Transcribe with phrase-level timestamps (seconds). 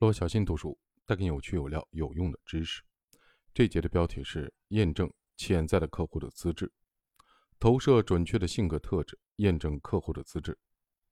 [0.00, 2.84] 罗小新读书带给你有趣有料有用的知识。
[3.52, 6.72] 这节的标题是验证潜在的客户的资质，
[7.58, 10.56] 投射准确的性格特质，验证客户的资质。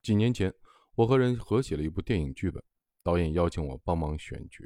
[0.03, 0.55] 几年前，
[0.95, 2.63] 我和人合写了一部电影剧本，
[3.03, 4.63] 导演邀请我帮忙选角。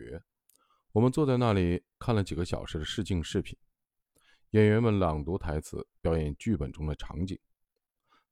[0.93, 3.57] 我们坐在那里看了几个小时的试镜视频，
[4.50, 7.39] 演员们朗读台词，表演剧本中的场景。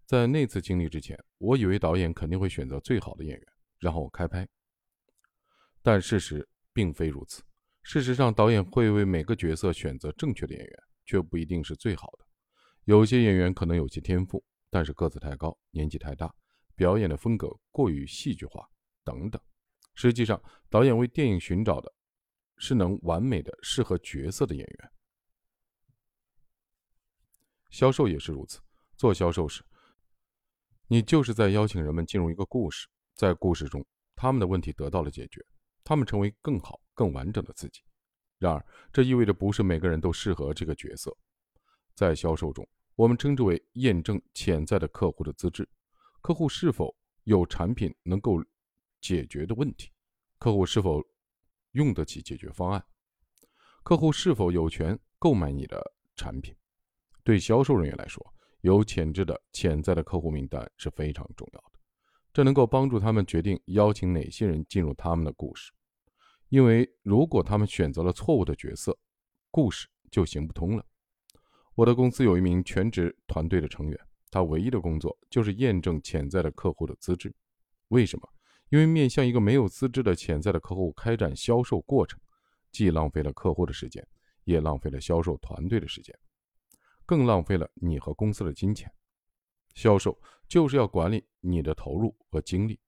[0.04, 3.46] 在那次经历之前，我以为导演肯定会选择最好的演员，
[3.78, 4.46] 然后开拍。
[5.82, 7.42] 但事实并非如此。
[7.82, 12.26] 事实上，导演会为每个角色选择正确的演员，却不一定是最好的。
[12.84, 16.34] 有些演员可能有些天赋，但是个子太高、年纪太大、
[16.74, 18.68] 表演的风格过于戏剧化
[19.04, 19.40] 等等。
[19.94, 21.92] 实际上，导演为电影寻找的
[22.56, 24.92] 是能完美的适合角色的演员。
[27.70, 28.60] 销售也是如此。
[28.96, 29.62] 做销售时，
[30.88, 35.40] 你就是在邀请人们进入一个故事，在故事中，他们的问题得到了解决。
[35.88, 37.80] 他们成为更好、更完整的自己。
[38.36, 41.16] 然而，这意味着不是每个人都适合这个角色。
[41.94, 45.66] 在销售中，我们称之为验证潜在的客户的资质：
[46.20, 48.44] 客户是否有产品能够
[49.00, 49.90] 解决的问题，
[50.38, 51.02] 客户是否
[51.72, 52.84] 用得起解决方案，
[53.82, 55.82] 客户是否有权购买你的
[56.14, 56.54] 产品。
[57.24, 61.78] 对销售人员来说，有潜质的潜在的客户名单是非常重要的，
[62.30, 65.72] 这能够帮助他们决定邀请哪些人进入他们的故事。
[66.48, 68.98] 因为如果他们选择了错误的角色，
[69.50, 70.84] 故事就行不通了。
[71.74, 73.98] 我的公司有一名全职团队的成员，
[74.30, 77.34] 他唯一的工作就是验证潜在的客户的资质。
[77.88, 78.28] 为什么？
[78.70, 82.20] 因为面向一个没有资质的潜在的客户开展销售过程，
[82.70, 84.06] 既浪费了客户的时间，
[84.44, 86.14] 也浪费了销售团队的时间，
[87.06, 88.92] 更浪费了你和公司的金钱。
[89.74, 92.78] 销售就是要管理你的投入和精力。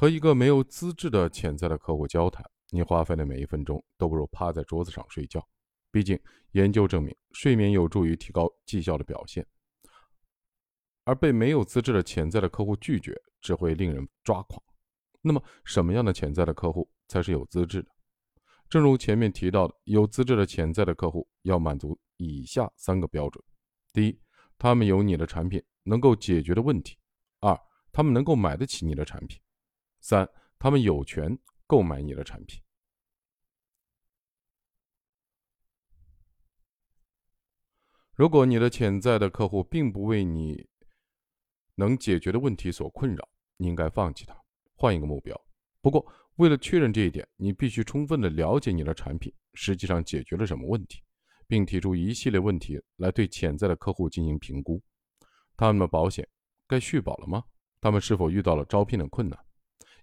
[0.00, 5.44] 和一个没有资质的潜在的客户交谈，你花费的每一分钟都不如趴在桌子上睡觉。
[5.90, 6.16] 毕竟，
[6.52, 9.44] 研究证明睡眠有助于提高绩效的表现。
[11.02, 14.62] 而被没有资质的潜在的客户拒绝，只会令人抓狂。
[15.20, 17.90] 那么，什么样的潜在的客户才是有资质的？
[18.70, 23.44] 正如前面提到的，有资质的潜在的客户要满足以下三个标准：
[23.92, 24.16] 第一，
[24.58, 26.94] 他们有你的产品能够解决的问题；
[27.40, 27.58] 二，
[27.90, 29.40] 他们能够买得起你的产品。
[30.00, 30.28] 三，
[30.58, 32.62] 他们有权购买你的产品。
[38.14, 40.68] 如果你的潜在的客户并不为你
[41.76, 44.36] 能解决的问题所困扰，你应该放弃他，
[44.74, 45.40] 换一个目标。
[45.80, 46.04] 不过，
[46.34, 51.00] 为了确认这一点，你必须充分的了解你的产品实际上解决了什么问题，
[51.46, 54.82] 并提出一系列问题来对潜在的客户进行评估：
[55.56, 56.28] 他们的保险
[56.66, 57.44] 该续保了吗？
[57.80, 59.38] 他们是否遇到了招聘的困难？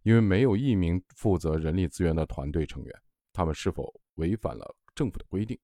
[0.06, 3.02] 因为没有一名负责人力资源的团队成员，
[3.34, 5.60] 他们是否违反了政府的规定？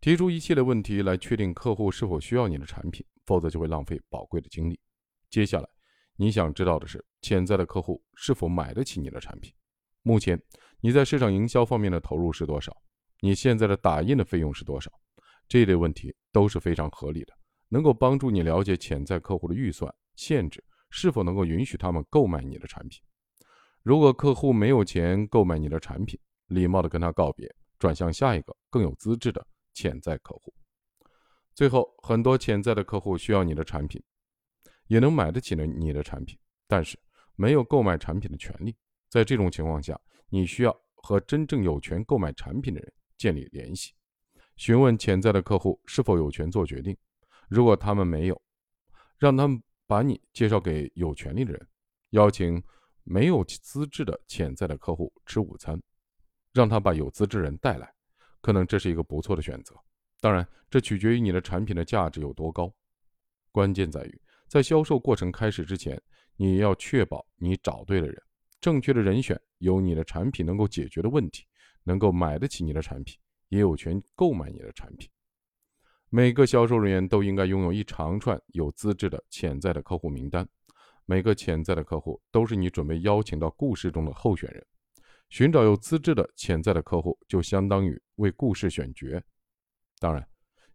[0.00, 4.80] 提出一系列问题来确定客户是否需要你的产品，否则就会浪费宝贵的精力。
[5.30, 5.68] 接下来，
[6.16, 9.54] 你想知道的是潜在的客户是否买得起你的产品？
[10.02, 10.40] 目前
[10.80, 12.76] 你在市场营销方面的投入是多少？
[13.20, 14.90] 你现在的打印的费用是多少？
[15.46, 17.32] 这一类问题都是非常合理的，
[17.68, 20.64] 能够帮助你了解潜在客户的预算限制。
[20.90, 23.02] 是否能够允许他们购买你的产品？
[23.82, 30.52] 如果客户没有钱购买你的产品，礼貌地跟他告别，转向下一个更有资质的潜在客户。
[31.54, 34.02] 最后，很多潜在的客户需要你的产品，
[34.88, 36.36] 也能买得起呢你的产品，
[36.66, 36.98] 但是
[37.34, 38.76] 没有购买产品的权利。
[39.08, 43.92] 在这种情况下，你需要和真正有权购买产品的人建立联系，
[44.56, 46.96] 询问潜在的客户是否有权做决定。
[47.48, 48.42] 如果他们没有，
[49.18, 49.62] 让他们。
[49.86, 51.68] 把你介绍给有权利的人，
[52.10, 52.62] 邀请
[53.04, 55.80] 没有资质的潜在的客户吃午餐，
[56.52, 57.92] 让他把有资质人带来，
[58.40, 59.74] 可能这是一个不错的选择。
[60.20, 62.72] 当然，这取决于你的产品的价值有多高。
[63.52, 66.00] 关键在于，在销售过程开始之前，
[66.36, 68.20] 你要确保你找对了人，
[68.60, 71.46] 正确的人选有你的产品能够解决的问题，
[71.84, 73.16] 能够买得起你的产品，
[73.48, 75.08] 也有权购买你的产品。
[76.08, 80.48] 每个销售人员都应该拥有一长串有资质的潜在的客户名单。
[81.04, 84.64] 每个潜在的客户都是你准备邀请到故事中的候选人。
[85.28, 89.20] 寻找有资质的潜在的客户，就相当于为故事选角。
[89.98, 90.26] 当然，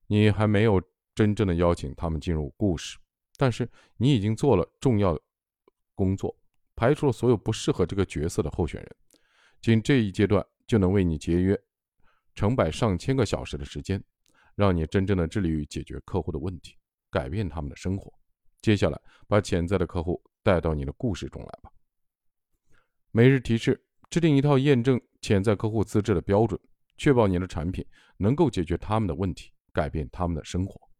[0.08, 0.82] 你还没有
[1.16, 2.98] 真正的邀请他们进入故事，
[3.38, 5.22] 但是你已经做了重要的
[5.96, 6.38] 工作，
[6.76, 8.96] 排除了所有不适合这个角色的候选人。
[9.62, 11.58] 仅这一阶段就能为你节约
[12.36, 14.04] 成百上千个小时的时间。
[14.62, 16.78] 让你真正的致力于解决客户的问题，
[17.10, 18.14] 改变他们的生活。
[18.62, 21.72] 接下来，把潜在的客户带到你的故事中来吧。
[23.10, 26.62] 每日提示：制定一套验证潜在客户资质的标准，
[26.96, 27.84] 确保你的产品
[28.18, 30.91] 能够解决他们的问题，改变他们的生活。